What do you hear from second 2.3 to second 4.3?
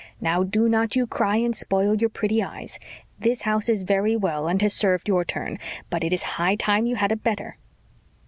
eyes. This house is very